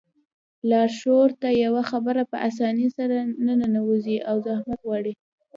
لاشعور 0.69 1.29
ته 1.41 1.49
يوه 1.65 1.81
خبره 1.91 2.23
په 2.31 2.37
آسانۍ 2.49 2.87
سره 2.97 3.17
نه 3.45 3.53
ننوځي 3.61 4.17
او 4.29 4.35
زحمت 4.45 4.79
غواړي. 4.87 5.13